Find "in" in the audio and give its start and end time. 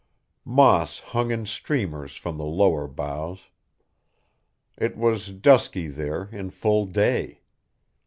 1.29-1.45, 6.31-6.49